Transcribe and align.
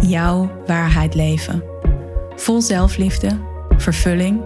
jouw 0.00 0.62
waarheid 0.66 1.14
leven. 1.14 1.62
Vol 2.36 2.60
zelfliefde, 2.60 3.40
vervulling 3.76 4.42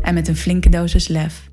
en 0.00 0.14
met 0.14 0.28
een 0.28 0.36
flinke 0.36 0.68
dosis 0.68 1.08
lef. 1.08 1.50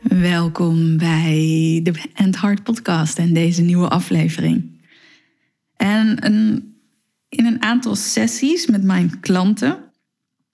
Welkom 0.00 0.96
bij 0.96 1.80
de 1.82 2.10
End 2.14 2.40
Heart 2.40 2.62
Podcast 2.62 3.18
en 3.18 3.32
deze 3.32 3.62
nieuwe 3.62 3.88
aflevering. 3.88 4.82
En 5.76 6.18
in 7.28 7.46
een 7.46 7.62
aantal 7.62 7.94
sessies 7.94 8.66
met 8.66 8.82
mijn 8.82 9.20
klanten 9.20 9.78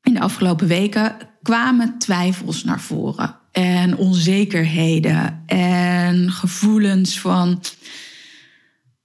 in 0.02 0.14
de 0.14 0.20
afgelopen 0.20 0.66
weken 0.66 1.16
kwamen 1.42 1.98
twijfels 1.98 2.64
naar 2.64 2.80
voren 2.80 3.42
en 3.54 3.96
onzekerheden 3.96 5.42
en 5.46 6.30
gevoelens 6.30 7.20
van. 7.20 7.60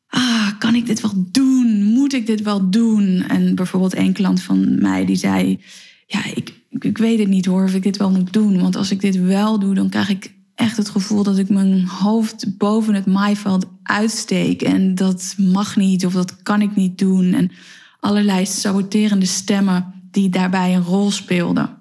Ah, 0.08 0.48
kan 0.60 0.76
ik 0.76 0.86
dit 0.86 1.02
wel 1.02 1.28
doen? 1.32 1.84
Moet 1.84 2.14
ik 2.14 2.26
dit 2.26 2.42
wel 2.42 2.70
doen? 2.70 3.24
En 3.28 3.56
bijvoorbeeld 3.56 3.96
een 3.96 4.14
klant 4.14 4.42
van 4.42 4.82
mij 4.82 5.06
die 5.06 5.16
zei: 5.16 5.60
Ja, 6.06 6.26
ik, 6.36 6.54
ik 6.70 6.98
weet 6.98 7.20
het 7.20 7.28
niet 7.28 7.46
hoor 7.46 7.64
of 7.64 7.74
ik 7.74 7.84
dit 7.84 7.98
wel 7.98 8.12
moet 8.12 8.34
doen. 8.34 8.62
Want 8.62 8.76
als 8.76 8.92
ik 8.92 9.02
dit 9.02 9.16
wel 9.16 9.60
doe, 9.60 9.74
dan 9.74 9.90
krijg 9.90 10.10
ik 10.10 10.34
echt 10.56 10.78
het 10.78 10.90
gevoel 10.90 11.24
dat 11.24 11.38
ik 11.38 11.50
mijn 11.50 11.88
hoofd 11.88 12.58
boven 12.58 12.94
het 12.94 13.06
maaiveld 13.06 13.66
uitsteek. 13.84 14.62
En 14.62 14.96
dat 14.96 15.36
mag 15.38 15.76
niet 15.76 16.06
of 16.06 16.14
dat 16.14 16.44
kan 16.44 16.62
ik 16.62 16.76
niet 16.76 16.98
doen. 16.98 17.34
En 17.34 17.52
allerlei 18.00 18.46
saboterende 18.46 19.26
stemmen 19.26 19.94
die 20.12 20.30
daarbij 20.30 20.76
een 20.76 20.84
rol 20.84 21.12
speelden. 21.12 21.79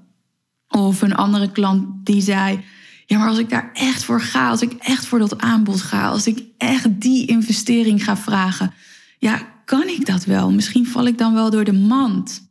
Of 0.69 1.03
een 1.03 1.15
andere 1.15 1.53
klant 1.53 2.07
die 2.07 2.21
zei: 2.21 2.61
Ja, 3.07 3.19
maar 3.19 3.29
als 3.29 3.39
ik 3.39 3.49
daar 3.49 3.71
echt 3.73 4.05
voor 4.05 4.21
ga, 4.21 4.49
als 4.49 4.63
ik 4.63 4.73
echt 4.73 5.07
voor 5.07 5.19
dat 5.19 5.39
aanbod 5.39 5.81
ga, 5.81 6.09
als 6.09 6.27
ik 6.27 6.43
echt 6.57 7.01
die 7.01 7.27
investering 7.27 8.05
ga 8.05 8.17
vragen, 8.17 8.73
ja, 9.19 9.49
kan 9.65 9.89
ik 9.89 10.07
dat 10.07 10.25
wel? 10.25 10.53
Misschien 10.53 10.87
val 10.87 11.07
ik 11.07 11.19
dan 11.19 11.35
wel 11.35 11.51
door 11.51 11.65
de 11.65 11.73
mand. 11.73 12.51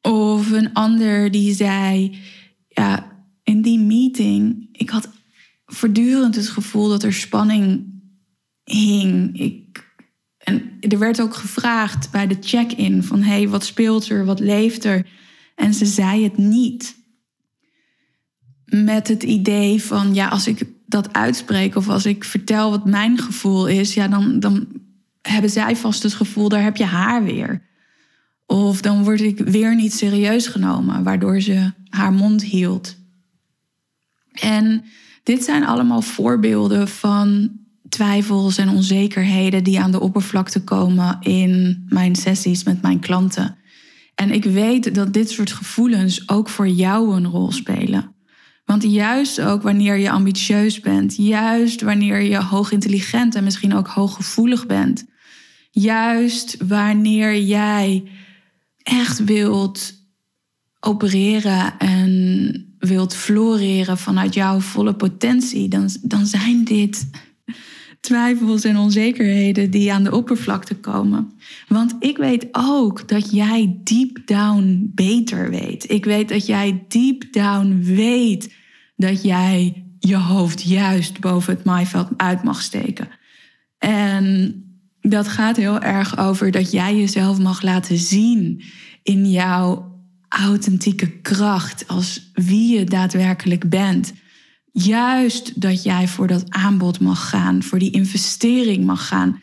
Of 0.00 0.50
een 0.50 0.72
ander 0.72 1.30
die 1.30 1.54
zei: 1.54 2.18
Ja, 2.68 3.06
in 3.42 3.62
die 3.62 3.78
meeting, 3.78 4.68
ik 4.72 4.90
had 4.90 5.08
voortdurend 5.66 6.34
het 6.34 6.48
gevoel 6.48 6.88
dat 6.88 7.02
er 7.02 7.12
spanning 7.12 7.94
hing. 8.64 9.38
Ik, 9.40 9.94
en 10.38 10.76
er 10.80 10.98
werd 10.98 11.20
ook 11.20 11.34
gevraagd 11.34 12.10
bij 12.10 12.26
de 12.26 12.36
check-in 12.40 13.02
van 13.02 13.22
hey, 13.22 13.48
wat 13.48 13.64
speelt 13.64 14.08
er, 14.08 14.24
wat 14.24 14.40
leeft 14.40 14.84
er? 14.84 15.06
En 15.54 15.74
ze 15.74 15.86
zei 15.86 16.24
het 16.24 16.36
niet 16.36 16.96
met 18.66 19.08
het 19.08 19.22
idee 19.22 19.82
van, 19.82 20.14
ja, 20.14 20.28
als 20.28 20.46
ik 20.46 20.64
dat 20.86 21.12
uitspreek 21.12 21.76
of 21.76 21.88
als 21.88 22.06
ik 22.06 22.24
vertel 22.24 22.70
wat 22.70 22.84
mijn 22.84 23.18
gevoel 23.18 23.66
is, 23.66 23.94
ja, 23.94 24.08
dan, 24.08 24.40
dan 24.40 24.66
hebben 25.22 25.50
zij 25.50 25.76
vast 25.76 26.02
het 26.02 26.14
gevoel, 26.14 26.48
daar 26.48 26.62
heb 26.62 26.76
je 26.76 26.84
haar 26.84 27.24
weer. 27.24 27.62
Of 28.46 28.80
dan 28.80 29.04
word 29.04 29.20
ik 29.20 29.38
weer 29.38 29.74
niet 29.74 29.92
serieus 29.92 30.46
genomen, 30.46 31.02
waardoor 31.02 31.40
ze 31.40 31.72
haar 31.88 32.12
mond 32.12 32.42
hield. 32.42 32.96
En 34.32 34.84
dit 35.22 35.44
zijn 35.44 35.66
allemaal 35.66 36.02
voorbeelden 36.02 36.88
van 36.88 37.50
twijfels 37.88 38.58
en 38.58 38.68
onzekerheden 38.68 39.64
die 39.64 39.80
aan 39.80 39.90
de 39.90 40.00
oppervlakte 40.00 40.64
komen 40.64 41.16
in 41.20 41.84
mijn 41.88 42.16
sessies 42.16 42.64
met 42.64 42.82
mijn 42.82 43.00
klanten. 43.00 43.56
En 44.14 44.30
ik 44.30 44.44
weet 44.44 44.94
dat 44.94 45.12
dit 45.12 45.30
soort 45.30 45.52
gevoelens 45.52 46.28
ook 46.28 46.48
voor 46.48 46.68
jou 46.68 47.14
een 47.14 47.26
rol 47.26 47.52
spelen. 47.52 48.14
Want 48.66 48.82
juist 48.82 49.40
ook 49.40 49.62
wanneer 49.62 49.96
je 49.96 50.10
ambitieus 50.10 50.80
bent, 50.80 51.16
juist 51.16 51.80
wanneer 51.80 52.20
je 52.20 52.42
hoogintelligent 52.42 53.34
en 53.34 53.44
misschien 53.44 53.74
ook 53.74 53.86
hooggevoelig 53.86 54.66
bent, 54.66 55.04
juist 55.70 56.56
wanneer 56.68 57.40
jij 57.40 58.04
echt 58.82 59.24
wilt 59.24 59.94
opereren 60.80 61.78
en 61.78 62.76
wilt 62.78 63.14
floreren 63.14 63.98
vanuit 63.98 64.34
jouw 64.34 64.60
volle 64.60 64.94
potentie, 64.94 65.68
dan, 65.68 65.88
dan 66.02 66.26
zijn 66.26 66.64
dit 66.64 67.10
twijfels 68.00 68.64
en 68.64 68.76
onzekerheden 68.76 69.70
die 69.70 69.92
aan 69.92 70.04
de 70.04 70.14
oppervlakte 70.14 70.74
komen. 70.74 71.32
Want 71.68 71.96
ik 71.98 72.16
weet 72.16 72.48
ook 72.52 73.08
dat 73.08 73.30
jij 73.32 73.80
deep 73.84 74.22
down 74.24 74.90
beter 74.94 75.50
weet. 75.50 75.90
Ik 75.90 76.04
weet 76.04 76.28
dat 76.28 76.46
jij 76.46 76.84
deep 76.88 77.32
down 77.32 77.80
weet 77.82 78.54
dat 78.96 79.22
jij 79.22 79.84
je 79.98 80.16
hoofd 80.16 80.62
juist 80.62 81.20
boven 81.20 81.54
het 81.54 81.64
maaiveld 81.64 82.08
uit 82.16 82.42
mag 82.42 82.62
steken. 82.62 83.08
En 83.78 84.60
dat 85.00 85.28
gaat 85.28 85.56
heel 85.56 85.80
erg 85.80 86.18
over 86.18 86.50
dat 86.50 86.70
jij 86.70 86.96
jezelf 86.96 87.38
mag 87.38 87.62
laten 87.62 87.96
zien 87.96 88.62
in 89.02 89.30
jouw 89.30 89.94
authentieke 90.28 91.20
kracht, 91.20 91.88
als 91.88 92.30
wie 92.32 92.78
je 92.78 92.84
daadwerkelijk 92.84 93.68
bent. 93.68 94.12
Juist 94.72 95.60
dat 95.60 95.82
jij 95.82 96.08
voor 96.08 96.26
dat 96.26 96.50
aanbod 96.50 97.00
mag 97.00 97.28
gaan, 97.28 97.62
voor 97.62 97.78
die 97.78 97.90
investering 97.90 98.84
mag 98.84 99.06
gaan, 99.06 99.40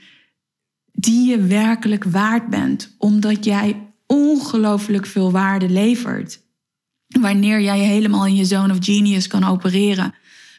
die 0.91 1.29
je 1.29 1.41
werkelijk 1.41 2.03
waard 2.03 2.49
bent, 2.49 2.95
omdat 2.97 3.45
jij 3.45 3.93
ongelooflijk 4.07 5.05
veel 5.05 5.31
waarde 5.31 5.69
levert. 5.69 6.42
Wanneer 7.21 7.61
jij 7.61 7.79
helemaal 7.79 8.25
in 8.25 8.35
je 8.35 8.45
zone 8.45 8.73
of 8.73 8.85
genius 8.85 9.27
kan 9.27 9.43
opereren. 9.43 10.13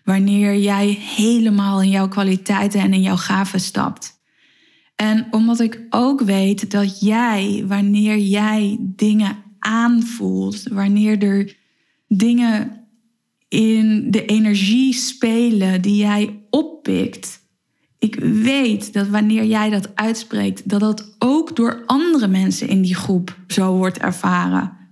Wanneer 0.05 0.57
jij 0.57 0.99
helemaal 1.01 1.83
in 1.83 1.91
jouw 1.91 2.09
kwaliteiten 2.09 2.81
en 2.81 2.93
in 2.93 3.03
jouw 3.03 3.17
gaven 3.17 3.61
stapt. 3.61 4.23
En 4.97 5.27
omdat 5.31 5.61
ik 5.61 5.81
ook 5.91 6.21
weet 6.21 6.71
dat 6.71 7.01
jij, 7.01 7.65
wanneer 7.67 8.19
jij 8.19 8.79
dingen 8.81 9.37
aanvoelt, 9.59 10.63
wanneer 10.63 11.23
er 11.23 11.57
dingen 12.09 12.87
in 13.49 14.11
de 14.11 14.25
energie 14.25 14.93
spelen 14.93 15.83
die 15.83 15.97
jij 15.97 16.47
oppikt. 16.51 17.43
Ik 17.99 18.15
weet 18.21 18.93
dat 18.93 19.09
wanneer 19.09 19.45
jij 19.45 19.71
dat 19.71 19.97
uitspreekt, 19.97 20.69
dat 20.69 20.81
dat 20.81 21.17
ook 21.19 21.57
door 21.57 21.83
andere 21.87 22.29
mensen 22.29 22.69
in 22.69 22.83
die 22.83 22.95
groep 22.95 23.39
zo 23.47 23.77
wordt 23.77 23.99
ervaren. 23.99 24.84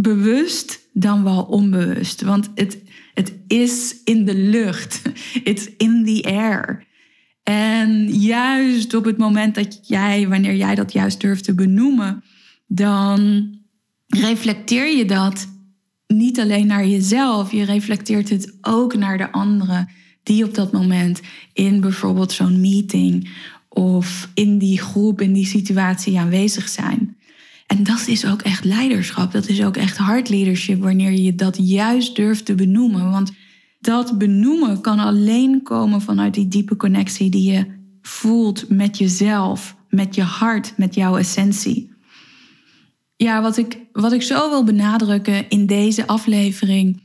Bewust 0.00 0.88
dan 0.92 1.24
wel 1.24 1.42
onbewust. 1.42 2.22
Want 2.22 2.50
het, 2.54 2.78
het 3.14 3.32
is 3.46 3.96
in 4.04 4.24
de 4.24 4.34
lucht. 4.34 5.02
It's 5.44 5.68
in 5.76 6.04
the 6.04 6.28
air. 6.28 6.86
En 7.42 8.18
juist 8.18 8.94
op 8.94 9.04
het 9.04 9.18
moment 9.18 9.54
dat 9.54 9.88
jij, 9.88 10.28
wanneer 10.28 10.54
jij 10.54 10.74
dat 10.74 10.92
juist 10.92 11.20
durft 11.20 11.44
te 11.44 11.54
benoemen, 11.54 12.24
dan 12.66 13.50
reflecteer 14.06 14.96
je 14.96 15.04
dat 15.04 15.48
niet 16.06 16.40
alleen 16.40 16.66
naar 16.66 16.86
jezelf, 16.86 17.52
je 17.52 17.64
reflecteert 17.64 18.28
het 18.28 18.56
ook 18.60 18.96
naar 18.96 19.18
de 19.18 19.32
anderen 19.32 19.88
die 20.22 20.44
op 20.44 20.54
dat 20.54 20.72
moment 20.72 21.20
in 21.52 21.80
bijvoorbeeld 21.80 22.32
zo'n 22.32 22.60
meeting 22.60 23.30
of 23.68 24.30
in 24.34 24.58
die 24.58 24.78
groep, 24.78 25.20
in 25.20 25.32
die 25.32 25.46
situatie 25.46 26.18
aanwezig 26.18 26.68
zijn. 26.68 27.16
En 27.68 27.84
dat 27.84 28.06
is 28.06 28.26
ook 28.26 28.42
echt 28.42 28.64
leiderschap, 28.64 29.32
dat 29.32 29.48
is 29.48 29.62
ook 29.62 29.76
echt 29.76 29.96
hard 29.96 30.28
leadership 30.28 30.80
wanneer 30.80 31.12
je 31.12 31.34
dat 31.34 31.56
juist 31.60 32.16
durft 32.16 32.44
te 32.44 32.54
benoemen. 32.54 33.10
Want 33.10 33.32
dat 33.80 34.18
benoemen 34.18 34.80
kan 34.80 34.98
alleen 34.98 35.62
komen 35.62 36.00
vanuit 36.00 36.34
die 36.34 36.48
diepe 36.48 36.76
connectie 36.76 37.30
die 37.30 37.52
je 37.52 37.66
voelt 38.02 38.68
met 38.68 38.98
jezelf, 38.98 39.76
met 39.88 40.14
je 40.14 40.22
hart, 40.22 40.72
met 40.76 40.94
jouw 40.94 41.16
essentie. 41.16 41.90
Ja, 43.16 43.42
wat 43.42 43.56
ik, 43.56 43.78
wat 43.92 44.12
ik 44.12 44.22
zo 44.22 44.48
wil 44.50 44.64
benadrukken 44.64 45.48
in 45.48 45.66
deze 45.66 46.06
aflevering 46.06 47.02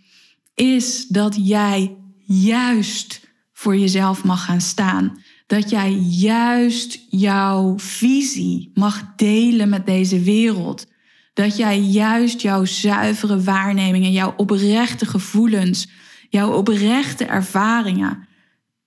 is 0.53 1.07
dat 1.07 1.47
jij 1.47 1.95
juist 2.25 3.27
voor 3.53 3.77
jezelf 3.77 4.23
mag 4.23 4.45
gaan 4.45 4.61
staan. 4.61 5.22
Dat 5.53 5.69
jij 5.69 5.91
juist 6.09 6.99
jouw 7.09 7.79
visie 7.79 8.71
mag 8.73 9.15
delen 9.15 9.69
met 9.69 9.85
deze 9.85 10.19
wereld. 10.19 10.87
Dat 11.33 11.57
jij 11.57 11.79
juist 11.79 12.41
jouw 12.41 12.65
zuivere 12.65 13.43
waarnemingen, 13.43 14.11
jouw 14.11 14.33
oprechte 14.37 15.05
gevoelens, 15.05 15.89
jouw 16.29 16.51
oprechte 16.51 17.25
ervaringen 17.25 18.27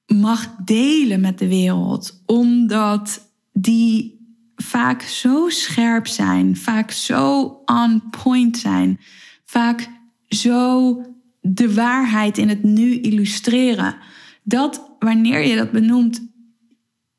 mag 0.06 0.54
delen 0.64 1.20
met 1.20 1.38
de 1.38 1.48
wereld, 1.48 2.22
omdat 2.24 3.32
die 3.52 4.26
vaak 4.56 5.02
zo 5.02 5.48
scherp 5.48 6.06
zijn, 6.06 6.56
vaak 6.56 6.90
zo 6.90 7.42
on 7.64 8.02
point 8.22 8.58
zijn, 8.58 9.00
vaak 9.44 9.88
zo 10.28 11.00
de 11.40 11.74
waarheid 11.74 12.38
in 12.38 12.48
het 12.48 12.62
nu 12.62 13.00
illustreren. 13.00 13.96
Dat 14.42 14.90
wanneer 14.98 15.46
je 15.46 15.56
dat 15.56 15.70
benoemt, 15.70 16.34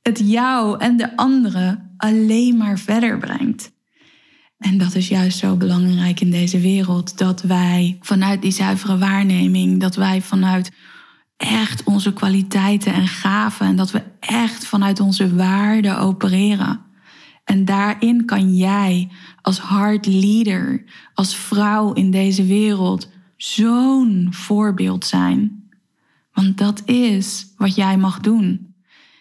het 0.07 0.21
jou 0.23 0.79
en 0.79 0.97
de 0.97 1.17
anderen 1.17 1.93
alleen 1.97 2.57
maar 2.57 2.79
verder 2.79 3.17
brengt. 3.17 3.71
En 4.57 4.77
dat 4.77 4.95
is 4.95 5.07
juist 5.07 5.37
zo 5.37 5.55
belangrijk 5.55 6.19
in 6.19 6.31
deze 6.31 6.59
wereld, 6.59 7.17
dat 7.17 7.41
wij 7.41 7.97
vanuit 8.01 8.41
die 8.41 8.51
zuivere 8.51 8.97
waarneming, 8.97 9.79
dat 9.79 9.95
wij 9.95 10.21
vanuit 10.21 10.71
echt 11.37 11.83
onze 11.83 12.13
kwaliteiten 12.13 12.93
en 12.93 13.07
gaven 13.07 13.65
en 13.65 13.75
dat 13.75 13.91
we 13.91 14.03
echt 14.19 14.65
vanuit 14.65 14.99
onze 14.99 15.35
waarden 15.35 15.99
opereren. 15.99 16.79
En 17.43 17.65
daarin 17.65 18.25
kan 18.25 18.55
jij 18.55 19.09
als 19.41 19.59
hard 19.59 20.05
leader, 20.05 20.83
als 21.13 21.35
vrouw 21.35 21.93
in 21.93 22.11
deze 22.11 22.45
wereld, 22.45 23.09
zo'n 23.37 24.27
voorbeeld 24.31 25.05
zijn. 25.05 25.69
Want 26.33 26.57
dat 26.57 26.81
is 26.85 27.53
wat 27.57 27.75
jij 27.75 27.97
mag 27.97 28.19
doen. 28.19 28.75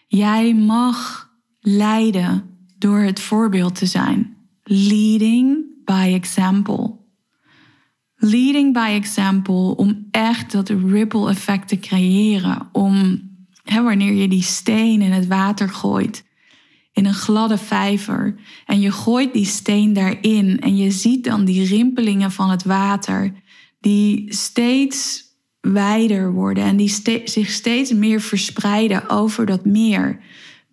Jij 0.07 0.55
mag 0.55 1.31
leiden 1.61 2.57
door 2.79 2.99
het 2.99 3.21
voorbeeld 3.21 3.75
te 3.75 3.87
zijn. 3.87 4.37
Leading 4.63 5.65
by 5.85 6.11
example. 6.15 6.95
Leading 8.17 8.73
by 8.73 8.91
example 8.93 9.77
om 9.77 10.07
echt 10.11 10.53
dat 10.53 10.69
ripple 10.69 11.29
effect 11.29 11.69
te 11.69 11.79
creëren. 11.79 12.69
Om 12.73 13.23
hè, 13.63 13.83
wanneer 13.83 14.13
je 14.13 14.29
die 14.29 14.43
steen 14.43 15.03
in 15.03 15.13
het 15.13 15.27
water 15.27 15.69
gooit, 15.69 16.25
in 16.93 17.07
een 17.07 17.15
gladde 17.15 17.59
vijver, 17.59 18.35
en 18.67 18.81
je 18.81 18.93
gooit 18.93 19.33
die 19.33 19.45
steen 19.45 19.93
daarin 19.93 20.61
en 20.61 20.77
je 20.77 20.91
ziet 20.91 21.25
dan 21.25 21.45
die 21.45 21.67
rimpelingen 21.67 22.31
van 22.31 22.51
het 22.51 22.65
water, 22.65 23.33
die 23.81 24.35
steeds 24.35 25.26
wijder 25.73 26.33
worden 26.33 26.65
en 26.65 26.77
die 26.77 27.23
zich 27.25 27.51
steeds 27.51 27.93
meer 27.93 28.21
verspreiden 28.21 29.09
over 29.09 29.47
dat 29.47 29.65
meer. 29.65 30.19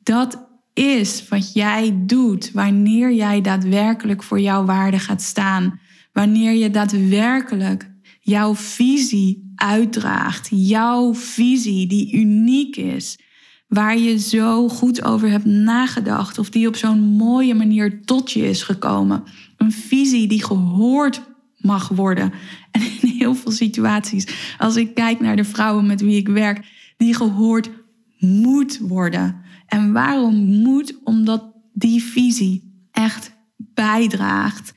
Dat 0.03 0.47
is 0.73 1.27
wat 1.27 1.53
jij 1.53 1.93
doet 2.05 2.51
wanneer 2.51 3.13
jij 3.13 3.41
daadwerkelijk 3.41 4.23
voor 4.23 4.39
jouw 4.39 4.65
waarde 4.65 4.99
gaat 4.99 5.21
staan. 5.21 5.79
Wanneer 6.13 6.53
je 6.53 6.69
daadwerkelijk 6.69 7.91
jouw 8.19 8.55
visie 8.55 9.53
uitdraagt. 9.55 10.47
Jouw 10.51 11.13
visie 11.13 11.87
die 11.87 12.13
uniek 12.13 12.75
is. 12.75 13.19
Waar 13.67 13.97
je 13.97 14.19
zo 14.19 14.69
goed 14.69 15.03
over 15.03 15.29
hebt 15.29 15.45
nagedacht. 15.45 16.37
Of 16.37 16.49
die 16.49 16.67
op 16.67 16.75
zo'n 16.75 16.99
mooie 16.99 17.53
manier 17.53 18.05
tot 18.05 18.31
je 18.31 18.49
is 18.49 18.63
gekomen. 18.63 19.23
Een 19.57 19.71
visie 19.71 20.27
die 20.27 20.43
gehoord 20.43 21.21
mag 21.63 21.87
worden. 21.87 22.33
En 22.71 22.81
in 23.01 23.09
heel 23.09 23.35
veel 23.35 23.51
situaties, 23.51 24.55
als 24.57 24.75
ik 24.75 24.93
kijk 24.93 25.19
naar 25.19 25.35
de 25.35 25.43
vrouwen 25.43 25.85
met 25.85 26.01
wie 26.01 26.17
ik 26.17 26.27
werk, 26.27 26.65
die 26.97 27.15
gehoord 27.15 27.69
moet 28.19 28.79
worden. 28.79 29.41
En 29.67 29.91
waarom 29.91 30.35
moet? 30.35 30.99
Omdat 31.03 31.53
die 31.73 32.03
visie 32.03 32.87
echt 32.91 33.31
bijdraagt 33.57 34.73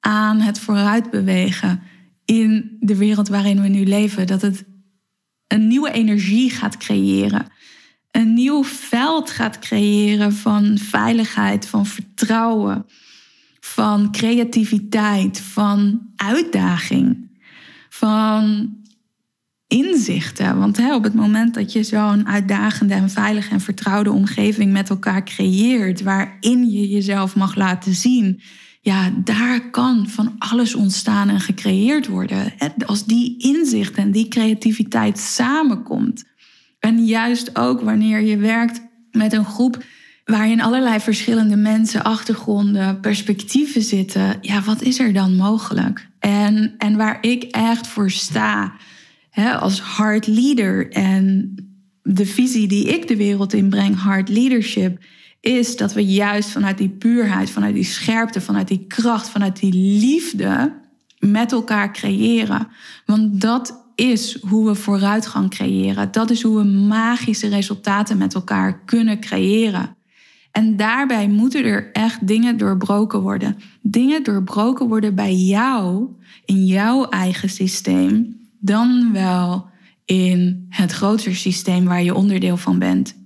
aan 0.00 0.40
het 0.40 0.58
vooruitbewegen 0.58 1.82
in 2.24 2.76
de 2.80 2.96
wereld 2.96 3.28
waarin 3.28 3.62
we 3.62 3.68
nu 3.68 3.84
leven. 3.84 4.26
Dat 4.26 4.42
het 4.42 4.64
een 5.46 5.66
nieuwe 5.66 5.90
energie 5.90 6.50
gaat 6.50 6.76
creëren. 6.76 7.46
Een 8.10 8.34
nieuw 8.34 8.64
veld 8.64 9.30
gaat 9.30 9.58
creëren 9.58 10.32
van 10.32 10.78
veiligheid, 10.78 11.66
van 11.66 11.86
vertrouwen, 11.86 12.86
van 13.74 14.12
creativiteit, 14.12 15.40
van 15.40 16.00
uitdaging, 16.16 17.30
van 17.88 18.74
inzichten. 19.66 20.58
Want 20.58 20.76
hè, 20.76 20.94
op 20.94 21.02
het 21.02 21.14
moment 21.14 21.54
dat 21.54 21.72
je 21.72 21.82
zo'n 21.82 22.26
uitdagende 22.26 22.94
en 22.94 23.10
veilige 23.10 23.50
en 23.50 23.60
vertrouwde 23.60 24.12
omgeving 24.12 24.72
met 24.72 24.90
elkaar 24.90 25.24
creëert, 25.24 26.02
waarin 26.02 26.70
je 26.70 26.88
jezelf 26.88 27.36
mag 27.36 27.54
laten 27.54 27.94
zien, 27.94 28.40
ja, 28.80 29.10
daar 29.24 29.70
kan 29.70 30.08
van 30.08 30.34
alles 30.38 30.74
ontstaan 30.74 31.28
en 31.28 31.40
gecreëerd 31.40 32.06
worden. 32.06 32.52
Als 32.86 33.04
die 33.04 33.38
inzicht 33.38 33.94
en 33.94 34.10
die 34.10 34.28
creativiteit 34.28 35.18
samenkomt. 35.18 36.24
En 36.78 37.04
juist 37.04 37.58
ook 37.58 37.80
wanneer 37.80 38.20
je 38.20 38.36
werkt 38.36 38.82
met 39.10 39.32
een 39.32 39.44
groep 39.44 39.84
waarin 40.24 40.62
allerlei 40.62 41.00
verschillende 41.00 41.56
mensen, 41.56 42.04
achtergronden, 42.04 43.00
perspectieven 43.00 43.82
zitten, 43.82 44.38
ja, 44.40 44.62
wat 44.62 44.82
is 44.82 44.98
er 44.98 45.12
dan 45.12 45.36
mogelijk? 45.36 46.08
En, 46.18 46.74
en 46.78 46.96
waar 46.96 47.18
ik 47.20 47.42
echt 47.42 47.86
voor 47.86 48.10
sta, 48.10 48.72
hè, 49.30 49.54
als 49.54 49.80
hard 49.80 50.26
leader 50.26 50.90
en 50.92 51.54
de 52.02 52.26
visie 52.26 52.68
die 52.68 52.84
ik 52.84 53.08
de 53.08 53.16
wereld 53.16 53.52
inbreng, 53.52 53.96
hard 53.96 54.28
leadership, 54.28 54.98
is 55.40 55.76
dat 55.76 55.92
we 55.92 56.04
juist 56.04 56.50
vanuit 56.50 56.78
die 56.78 56.88
puurheid, 56.88 57.50
vanuit 57.50 57.74
die 57.74 57.84
scherpte, 57.84 58.40
vanuit 58.40 58.68
die 58.68 58.84
kracht, 58.86 59.28
vanuit 59.28 59.60
die 59.60 59.72
liefde 59.72 60.72
met 61.18 61.52
elkaar 61.52 61.92
creëren. 61.92 62.68
Want 63.06 63.40
dat 63.40 63.84
is 63.94 64.38
hoe 64.40 64.66
we 64.66 64.74
vooruitgang 64.74 65.50
creëren. 65.50 66.12
Dat 66.12 66.30
is 66.30 66.42
hoe 66.42 66.56
we 66.56 66.64
magische 66.64 67.48
resultaten 67.48 68.18
met 68.18 68.34
elkaar 68.34 68.84
kunnen 68.84 69.20
creëren. 69.20 69.96
En 70.54 70.76
daarbij 70.76 71.28
moeten 71.28 71.64
er 71.64 71.92
echt 71.92 72.26
dingen 72.26 72.56
doorbroken 72.56 73.20
worden. 73.20 73.56
Dingen 73.82 74.22
doorbroken 74.22 74.88
worden 74.88 75.14
bij 75.14 75.34
jou, 75.34 76.08
in 76.44 76.64
jouw 76.64 77.08
eigen 77.08 77.48
systeem, 77.48 78.40
dan 78.60 79.12
wel 79.12 79.66
in 80.04 80.66
het 80.68 80.92
grotere 80.92 81.34
systeem 81.34 81.84
waar 81.84 82.02
je 82.02 82.14
onderdeel 82.14 82.56
van 82.56 82.78
bent. 82.78 83.16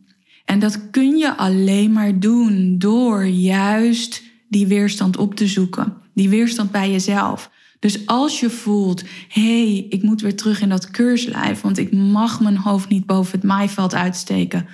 En 0.45 0.59
dat 0.59 0.91
kun 0.91 1.17
je 1.17 1.37
alleen 1.37 1.93
maar 1.93 2.19
doen 2.19 2.79
door 2.79 3.27
juist 3.27 4.23
die 4.49 4.67
weerstand 4.67 5.17
op 5.17 5.35
te 5.35 5.47
zoeken. 5.47 5.97
Die 6.15 6.29
weerstand 6.29 6.71
bij 6.71 6.91
jezelf. 6.91 7.51
Dus 7.79 8.07
als 8.07 8.41
je 8.41 8.51
voelt, 8.51 9.05
hé, 9.29 9.71
hey, 9.73 9.87
ik 9.89 10.03
moet 10.03 10.21
weer 10.21 10.37
terug 10.37 10.61
in 10.61 10.69
dat 10.69 10.91
keurslijf, 10.91 11.61
want 11.61 11.79
ik 11.79 11.93
mag 11.93 12.41
mijn 12.41 12.57
hoofd 12.57 12.89
niet 12.89 13.07
boven 13.07 13.33
het 13.33 13.49
maaiveld 13.49 13.95
uitsteken, 13.95 14.67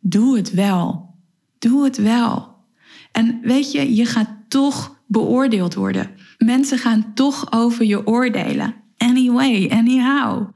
doe 0.00 0.36
het 0.36 0.50
wel. 0.50 1.09
Doe 1.60 1.84
het 1.84 1.96
wel. 1.96 2.56
En 3.12 3.40
weet 3.42 3.72
je, 3.72 3.94
je 3.94 4.04
gaat 4.04 4.30
toch 4.48 5.02
beoordeeld 5.06 5.74
worden. 5.74 6.10
Mensen 6.38 6.78
gaan 6.78 7.14
toch 7.14 7.52
over 7.52 7.84
je 7.84 8.06
oordelen. 8.06 8.74
Anyway, 8.96 9.70
anyhow. 9.70 10.48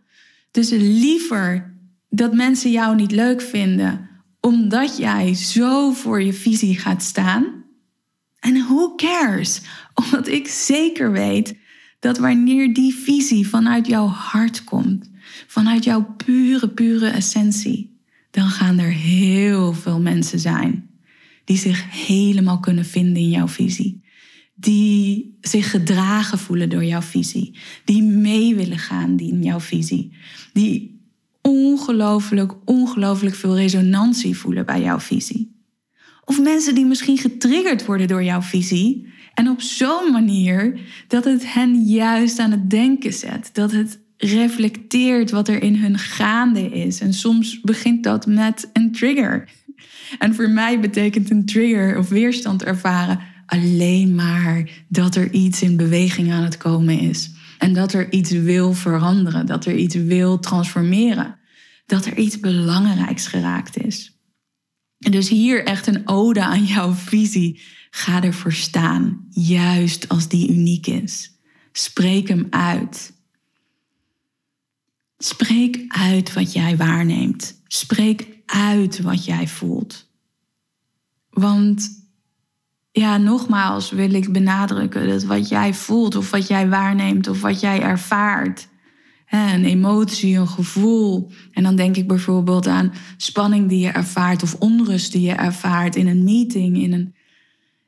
Dus 0.50 0.70
liever 0.70 1.74
dat 2.10 2.34
mensen 2.34 2.70
jou 2.70 2.96
niet 2.96 3.10
leuk 3.10 3.42
vinden 3.42 4.08
omdat 4.40 4.96
jij 4.96 5.34
zo 5.34 5.92
voor 5.92 6.22
je 6.22 6.32
visie 6.32 6.78
gaat 6.78 7.02
staan. 7.02 7.64
En 8.40 8.64
who 8.64 8.94
cares? 8.94 9.60
Omdat 9.94 10.28
ik 10.28 10.48
zeker 10.48 11.12
weet 11.12 11.56
dat 11.98 12.18
wanneer 12.18 12.74
die 12.74 12.94
visie 12.94 13.48
vanuit 13.48 13.86
jouw 13.86 14.06
hart 14.06 14.64
komt, 14.64 15.10
vanuit 15.46 15.84
jouw 15.84 16.14
pure, 16.16 16.68
pure 16.68 17.08
essentie, 17.08 17.98
dan 18.30 18.48
gaan 18.48 18.78
er 18.78 18.92
heel 18.92 19.72
veel 19.72 20.00
mensen 20.00 20.38
zijn 20.38 20.93
die 21.44 21.56
zich 21.56 22.06
helemaal 22.06 22.60
kunnen 22.60 22.84
vinden 22.84 23.22
in 23.22 23.30
jouw 23.30 23.48
visie. 23.48 24.02
Die 24.54 25.36
zich 25.40 25.70
gedragen 25.70 26.38
voelen 26.38 26.70
door 26.70 26.84
jouw 26.84 27.02
visie. 27.02 27.58
Die 27.84 28.02
mee 28.02 28.54
willen 28.54 28.78
gaan 28.78 29.18
in 29.18 29.42
jouw 29.42 29.60
visie. 29.60 30.12
Die 30.52 31.00
ongelooflijk, 31.42 32.52
ongelooflijk 32.64 33.34
veel 33.34 33.56
resonantie 33.56 34.36
voelen 34.36 34.66
bij 34.66 34.80
jouw 34.80 35.00
visie. 35.00 35.52
Of 36.24 36.40
mensen 36.40 36.74
die 36.74 36.86
misschien 36.86 37.18
getriggerd 37.18 37.86
worden 37.86 38.08
door 38.08 38.24
jouw 38.24 38.42
visie. 38.42 39.12
En 39.34 39.48
op 39.48 39.60
zo'n 39.60 40.12
manier 40.12 40.80
dat 41.08 41.24
het 41.24 41.52
hen 41.52 41.82
juist 41.82 42.38
aan 42.38 42.50
het 42.50 42.70
denken 42.70 43.12
zet. 43.12 43.50
Dat 43.52 43.72
het 43.72 44.00
reflecteert 44.16 45.30
wat 45.30 45.48
er 45.48 45.62
in 45.62 45.76
hun 45.76 45.98
gaande 45.98 46.68
is. 46.68 47.00
En 47.00 47.14
soms 47.14 47.60
begint 47.60 48.02
dat 48.02 48.26
met 48.26 48.70
een 48.72 48.92
trigger. 48.92 49.48
En 50.18 50.34
voor 50.34 50.50
mij 50.50 50.80
betekent 50.80 51.30
een 51.30 51.46
trigger 51.46 51.98
of 51.98 52.08
weerstand 52.08 52.62
ervaren 52.62 53.20
alleen 53.46 54.14
maar 54.14 54.68
dat 54.88 55.14
er 55.14 55.32
iets 55.32 55.62
in 55.62 55.76
beweging 55.76 56.32
aan 56.32 56.42
het 56.42 56.56
komen 56.56 56.98
is. 56.98 57.30
En 57.58 57.72
dat 57.72 57.92
er 57.92 58.12
iets 58.12 58.30
wil 58.30 58.72
veranderen, 58.72 59.46
dat 59.46 59.66
er 59.66 59.76
iets 59.76 59.94
wil 59.94 60.38
transformeren. 60.38 61.38
Dat 61.86 62.06
er 62.06 62.16
iets 62.16 62.40
belangrijks 62.40 63.26
geraakt 63.26 63.84
is. 63.84 64.18
En 64.98 65.10
dus 65.10 65.28
hier 65.28 65.64
echt 65.64 65.86
een 65.86 66.08
ode 66.08 66.44
aan 66.44 66.64
jouw 66.64 66.92
visie. 66.92 67.62
Ga 67.90 68.22
ervoor 68.22 68.52
staan, 68.52 69.26
juist 69.30 70.08
als 70.08 70.28
die 70.28 70.50
uniek 70.50 70.86
is. 70.86 71.38
Spreek 71.72 72.28
hem 72.28 72.46
uit. 72.50 73.12
Spreek 75.18 75.84
uit 75.88 76.32
wat 76.32 76.52
jij 76.52 76.76
waarneemt. 76.76 77.60
Spreek 77.66 78.33
uit 78.46 79.00
wat 79.00 79.24
jij 79.24 79.48
voelt. 79.48 80.08
Want 81.30 81.90
ja, 82.92 83.16
nogmaals 83.16 83.90
wil 83.90 84.14
ik 84.14 84.32
benadrukken 84.32 85.08
dat 85.08 85.24
wat 85.24 85.48
jij 85.48 85.74
voelt 85.74 86.16
of 86.16 86.30
wat 86.30 86.46
jij 86.46 86.68
waarneemt 86.68 87.28
of 87.28 87.40
wat 87.40 87.60
jij 87.60 87.82
ervaart, 87.82 88.68
een 89.28 89.64
emotie, 89.64 90.36
een 90.36 90.48
gevoel. 90.48 91.30
En 91.52 91.62
dan 91.62 91.76
denk 91.76 91.96
ik 91.96 92.06
bijvoorbeeld 92.06 92.66
aan 92.66 92.92
spanning 93.16 93.68
die 93.68 93.78
je 93.78 93.90
ervaart 93.90 94.42
of 94.42 94.54
onrust 94.54 95.12
die 95.12 95.20
je 95.20 95.32
ervaart 95.32 95.96
in 95.96 96.06
een 96.06 96.24
meeting, 96.24 96.76
in 96.76 96.92
een 96.92 97.14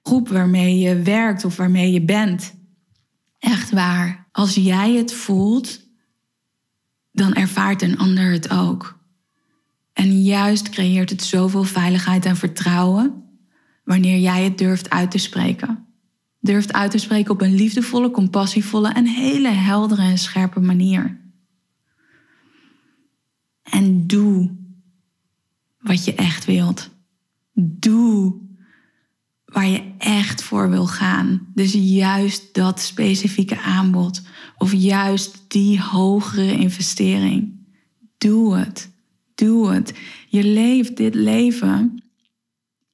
groep 0.03 0.29
waarmee 0.29 0.79
je 0.79 1.03
werkt 1.03 1.45
of 1.45 1.57
waarmee 1.57 1.93
je 1.93 2.03
bent. 2.03 2.55
Echt 3.39 3.71
waar, 3.71 4.29
als 4.33 4.55
jij 4.55 4.93
het 4.95 5.13
voelt, 5.13 5.81
dan 7.13 7.35
ervaart 7.35 7.83
een 7.83 7.99
ander 7.99 8.31
het 8.31 8.51
ook. 8.51 8.99
En 9.97 10.23
juist 10.23 10.69
creëert 10.69 11.11
het 11.11 11.23
zoveel 11.23 11.65
veiligheid 11.65 12.25
en 12.25 12.37
vertrouwen 12.37 13.23
wanneer 13.85 14.19
jij 14.19 14.45
het 14.45 14.59
durft 14.59 14.91
uit 14.91 15.11
te 15.11 15.19
spreken. 15.19 15.87
Durft 16.41 16.73
uit 16.73 16.91
te 16.91 16.99
spreken 16.99 17.33
op 17.33 17.41
een 17.41 17.55
liefdevolle, 17.55 18.11
compassievolle 18.11 18.93
en 18.93 19.07
hele 19.07 19.49
heldere 19.49 20.03
en 20.03 20.19
scherpe 20.19 20.61
manier. 20.61 21.21
En 23.63 24.07
doe 24.07 24.57
wat 25.79 26.05
je 26.05 26.15
echt 26.15 26.45
wilt. 26.45 26.91
Doe 27.53 28.35
waar 29.45 29.67
je 29.67 29.93
echt 29.99 30.43
voor 30.43 30.71
wil 30.71 30.87
gaan. 30.87 31.47
Dus 31.55 31.73
juist 31.73 32.55
dat 32.55 32.81
specifieke 32.81 33.61
aanbod 33.61 34.23
of 34.57 34.73
juist 34.73 35.45
die 35.49 35.83
hogere 35.83 36.53
investering. 36.53 37.67
Doe 38.19 38.57
het. 38.57 38.95
Doe 39.37 39.71
het. 39.71 39.95
Je 40.29 40.45
leeft 40.45 40.97
dit 40.97 41.15
leven 41.15 42.03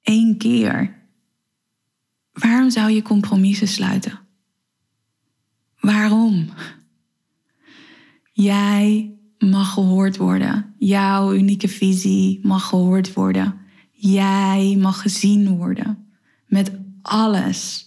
één 0.00 0.36
keer. 0.36 1.00
Waarom 2.32 2.70
zou 2.70 2.90
je 2.90 3.02
compromissen 3.02 3.68
sluiten? 3.68 4.20
Waarom? 5.80 6.48
Jij 8.32 9.16
mag 9.38 9.72
gehoord 9.72 10.16
worden. 10.16 10.74
Jouw 10.78 11.34
unieke 11.34 11.68
visie 11.68 12.40
mag 12.42 12.68
gehoord 12.68 13.12
worden. 13.12 13.60
Jij 13.90 14.76
mag 14.80 15.02
gezien 15.02 15.56
worden. 15.56 16.12
Met 16.46 16.72
alles. 17.02 17.86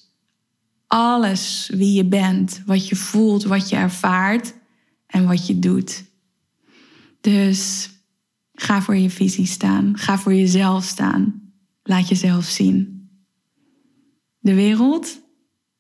Alles 0.88 1.72
wie 1.74 1.94
je 1.94 2.06
bent, 2.06 2.62
wat 2.66 2.88
je 2.88 2.96
voelt, 2.96 3.44
wat 3.44 3.70
je 3.70 3.76
ervaart 3.76 4.56
en 5.08 5.28
wat 5.28 5.48
je 5.48 5.60
doet. 5.60 6.04
Dus 7.22 7.90
ga 8.56 8.82
voor 8.82 8.96
je 8.96 9.10
visie 9.10 9.46
staan. 9.46 9.98
Ga 9.98 10.18
voor 10.18 10.34
jezelf 10.34 10.84
staan. 10.84 11.52
Laat 11.84 12.08
jezelf 12.08 12.46
zien. 12.46 13.10
De 14.40 14.54
wereld 14.54 15.22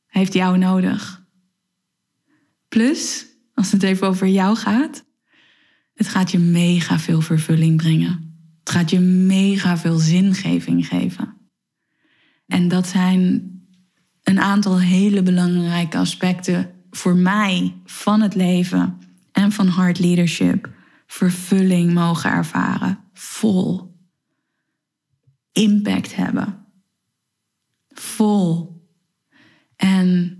heeft 0.08 0.34
jou 0.34 0.58
nodig. 0.58 1.26
Plus, 2.68 3.26
als 3.54 3.72
het 3.72 3.84
even 3.84 4.08
over 4.08 4.28
jou 4.28 4.56
gaat, 4.56 5.06
het 5.94 6.08
gaat 6.08 6.32
je 6.32 6.40
mega 6.40 7.00
veel 7.00 7.22
vervulling 7.22 7.78
brengen. 7.78 8.40
Het 8.60 8.70
gaat 8.70 8.90
je 8.90 9.00
mega 9.00 9.78
veel 9.78 9.98
zingeving 9.98 10.88
geven. 10.88 11.38
En 12.48 12.68
dat 12.68 12.88
zijn 12.88 13.52
een 14.24 14.40
aantal 14.40 14.80
hele 14.80 15.24
belangrijke 15.24 15.98
aspecten 15.98 16.72
voor 16.90 17.16
mij 17.16 17.76
van 17.86 18.22
het 18.22 18.36
leven 18.36 18.98
en 19.32 19.52
van 19.52 19.68
hard 19.68 20.00
leadership. 20.00 20.75
Vervulling 21.16 21.94
mogen 21.94 22.30
ervaren, 22.30 23.00
vol 23.14 23.96
impact 25.52 26.16
hebben. 26.16 26.66
Vol. 27.90 28.82
En 29.76 30.38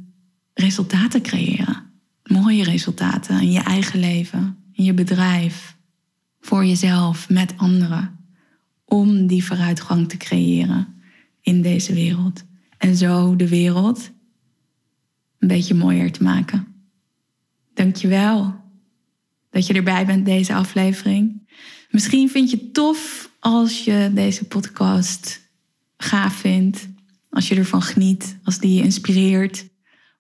resultaten 0.54 1.22
creëren. 1.22 1.92
Mooie 2.24 2.64
resultaten 2.64 3.42
in 3.42 3.52
je 3.52 3.60
eigen 3.60 4.00
leven, 4.00 4.58
in 4.72 4.84
je 4.84 4.94
bedrijf, 4.94 5.78
voor 6.40 6.66
jezelf, 6.66 7.30
met 7.30 7.54
anderen. 7.58 8.20
Om 8.86 9.28
die 9.28 9.46
vooruitgang 9.46 10.10
te 10.10 10.18
creëren 10.18 11.02
in 11.42 11.62
deze 11.62 11.94
wereld. 11.94 12.44
En 12.78 12.96
zo 12.96 13.36
de 13.36 13.50
wereld 13.50 14.12
een 15.40 15.48
beetje 15.48 15.74
mooier 15.74 16.12
te 16.12 16.24
maken. 16.24 16.68
Dankjewel 17.74 18.65
dat 19.56 19.68
je 19.68 19.74
erbij 19.74 20.06
bent 20.06 20.26
deze 20.26 20.54
aflevering. 20.54 21.48
Misschien 21.90 22.30
vind 22.30 22.50
je 22.50 22.58
het 22.58 22.74
tof 22.74 23.30
als 23.40 23.84
je 23.84 24.12
deze 24.14 24.46
podcast 24.46 25.42
gaaf 25.98 26.34
vindt, 26.34 26.88
als 27.30 27.48
je 27.48 27.56
ervan 27.56 27.82
geniet, 27.82 28.38
als 28.44 28.60
die 28.60 28.74
je 28.74 28.84
inspireert, 28.84 29.68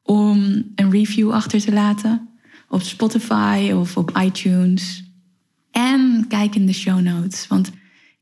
om 0.04 0.63
een 0.75 0.92
review 0.92 1.32
achter 1.32 1.62
te 1.62 1.74
laten 1.74 2.30
op 2.70 2.82
Spotify 2.82 3.72
of 3.74 3.98
op 3.98 4.18
iTunes. 4.18 5.04
En 5.72 6.25
kijk 6.27 6.56
in 6.56 6.65
de 6.65 6.74
show 6.74 7.00
notes, 7.00 7.48
want 7.48 7.72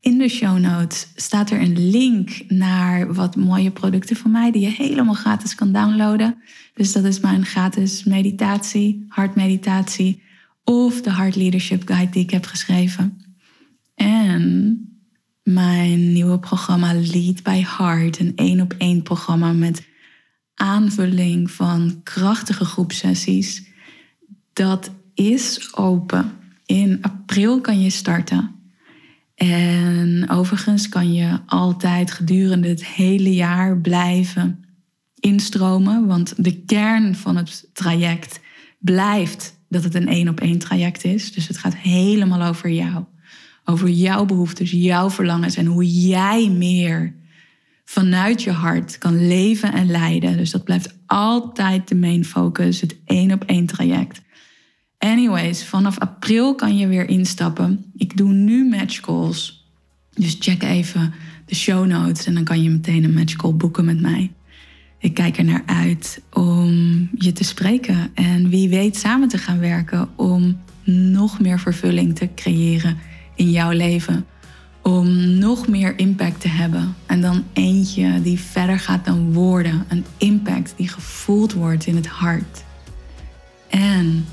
in 0.00 0.18
de 0.18 0.28
show 0.28 0.58
notes 0.58 1.06
staat 1.14 1.50
er 1.50 1.60
een 1.60 1.90
link 1.90 2.44
naar 2.48 3.14
wat 3.14 3.36
mooie 3.36 3.70
producten 3.70 4.16
van 4.16 4.30
mij 4.30 4.50
die 4.50 4.62
je 4.62 4.70
helemaal 4.70 5.14
gratis 5.14 5.54
kan 5.54 5.72
downloaden. 5.72 6.42
Dus 6.74 6.92
dat 6.92 7.04
is 7.04 7.20
mijn 7.20 7.46
gratis 7.46 8.04
meditatie, 8.04 9.04
hartmeditatie 9.08 10.22
of 10.64 11.00
de 11.00 11.14
Heart 11.14 11.36
Leadership 11.36 11.86
Guide 11.86 12.12
die 12.12 12.22
ik 12.22 12.30
heb 12.30 12.46
geschreven. 12.46 13.20
En 13.94 14.78
mijn 15.42 16.12
nieuwe 16.12 16.38
programma 16.38 16.94
Lead 16.94 17.42
by 17.42 17.64
Heart, 17.78 18.18
een 18.18 18.32
één 18.36 18.60
op 18.60 18.74
één 18.78 19.02
programma 19.02 19.52
met 19.52 19.86
aanvulling 20.54 21.50
van 21.50 22.00
krachtige 22.02 22.64
groepsessies. 22.64 23.66
Dat 24.52 24.90
is 25.14 25.76
open. 25.76 26.32
In 26.66 26.98
april 27.02 27.60
kan 27.60 27.80
je 27.80 27.90
starten. 27.90 28.50
En 29.34 30.30
overigens 30.30 30.88
kan 30.88 31.12
je 31.12 31.38
altijd 31.46 32.10
gedurende 32.10 32.68
het 32.68 32.86
hele 32.86 33.34
jaar 33.34 33.78
blijven 33.78 34.64
instromen, 35.20 36.06
want 36.06 36.44
de 36.44 36.64
kern 36.64 37.14
van 37.14 37.36
het 37.36 37.68
traject 37.72 38.40
blijft 38.78 39.58
dat 39.74 39.84
het 39.84 39.94
een 39.94 40.08
één 40.08 40.28
op 40.28 40.40
één 40.40 40.58
traject 40.58 41.04
is. 41.04 41.32
Dus 41.32 41.48
het 41.48 41.58
gaat 41.58 41.76
helemaal 41.76 42.42
over 42.42 42.70
jou 42.70 43.04
over 43.64 43.88
jouw 43.88 44.24
behoeftes, 44.24 44.70
jouw 44.70 45.10
verlangens 45.10 45.56
en 45.56 45.66
hoe 45.66 46.06
jij 46.06 46.48
meer 46.48 47.14
vanuit 47.84 48.42
je 48.42 48.50
hart 48.50 48.98
kan 48.98 49.26
leven 49.26 49.72
en 49.72 49.90
leiden. 49.90 50.36
Dus 50.36 50.50
dat 50.50 50.64
blijft 50.64 50.94
altijd 51.06 51.88
de 51.88 51.94
main 51.94 52.24
focus, 52.24 52.80
het 52.80 52.96
één 53.04 53.32
op 53.32 53.44
één 53.44 53.66
traject. 53.66 54.22
Anyways, 54.98 55.64
vanaf 55.64 55.98
april 55.98 56.54
kan 56.54 56.76
je 56.76 56.86
weer 56.86 57.08
instappen. 57.08 57.92
Ik 57.96 58.16
doe 58.16 58.32
nu 58.32 58.68
match 58.68 59.00
calls. 59.00 59.68
Dus 60.14 60.36
check 60.38 60.62
even 60.62 61.14
de 61.46 61.54
show 61.54 61.86
notes 61.86 62.26
en 62.26 62.34
dan 62.34 62.44
kan 62.44 62.62
je 62.62 62.70
meteen 62.70 63.04
een 63.04 63.14
match 63.14 63.36
call 63.36 63.54
boeken 63.54 63.84
met 63.84 64.00
mij. 64.00 64.32
Ik 65.04 65.14
kijk 65.14 65.38
er 65.38 65.44
naar 65.44 65.62
uit 65.66 66.22
om 66.32 67.08
je 67.18 67.32
te 67.32 67.44
spreken 67.44 68.10
en 68.14 68.48
wie 68.48 68.68
weet 68.68 68.96
samen 68.96 69.28
te 69.28 69.38
gaan 69.38 69.58
werken 69.58 70.08
om 70.16 70.60
nog 70.84 71.40
meer 71.40 71.58
vervulling 71.58 72.16
te 72.16 72.28
creëren 72.34 72.98
in 73.34 73.50
jouw 73.50 73.70
leven 73.70 74.26
om 74.82 75.38
nog 75.38 75.68
meer 75.68 75.98
impact 75.98 76.40
te 76.40 76.48
hebben. 76.48 76.94
En 77.06 77.20
dan 77.20 77.44
eentje 77.52 78.22
die 78.22 78.38
verder 78.38 78.78
gaat 78.78 79.04
dan 79.04 79.32
woorden. 79.32 79.84
Een 79.88 80.04
impact 80.16 80.74
die 80.76 80.88
gevoeld 80.88 81.52
wordt 81.52 81.86
in 81.86 81.96
het 81.96 82.06
hart. 82.06 82.64
En 83.68 84.26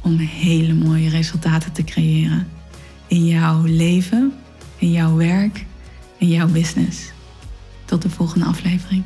om 0.00 0.16
hele 0.16 0.74
mooie 0.74 1.08
resultaten 1.08 1.72
te 1.72 1.84
creëren 1.84 2.48
in 3.06 3.26
jouw 3.26 3.62
leven, 3.64 4.32
in 4.78 4.90
jouw 4.90 5.16
werk, 5.16 5.64
in 6.18 6.28
jouw 6.28 6.48
business. 6.48 7.12
Tot 7.84 8.02
de 8.02 8.10
volgende 8.10 8.46
aflevering. 8.46 9.04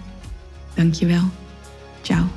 Dankjewel. 0.76 1.22
Ciao. 2.02 2.35